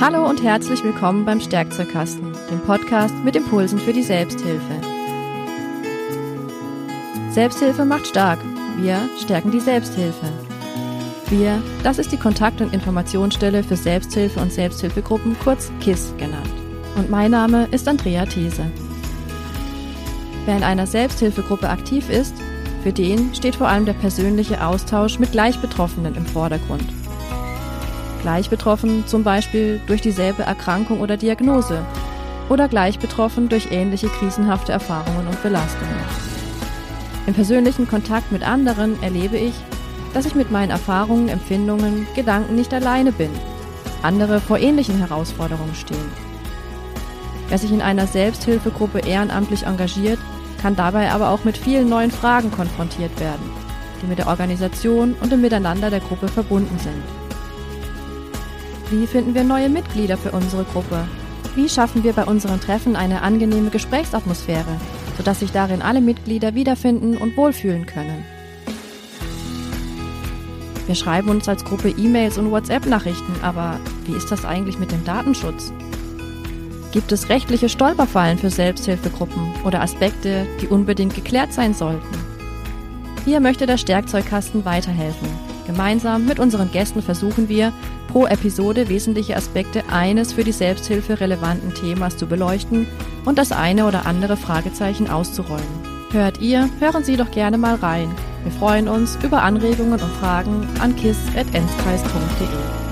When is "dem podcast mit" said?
2.50-3.36